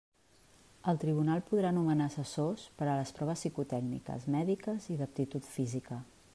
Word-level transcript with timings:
El 0.91 0.97
tribunal 1.03 1.43
podrà 1.49 1.73
nomenar 1.75 2.07
assessors 2.11 2.65
per 2.79 2.87
a 2.87 2.97
les 3.01 3.13
proves 3.19 3.45
psicotècniques, 3.45 4.29
mèdiques 4.37 4.93
i 4.95 5.01
d'aptitud 5.03 5.51
física. 5.55 6.05